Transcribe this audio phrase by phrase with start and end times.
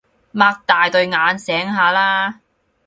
[0.33, 2.39] 擘大對眼醒下啦